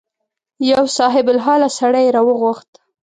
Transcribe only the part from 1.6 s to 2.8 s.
سړی یې راوغوښت.